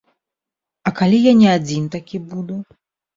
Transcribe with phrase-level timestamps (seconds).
[0.89, 2.57] А калі я не адзін такі буду?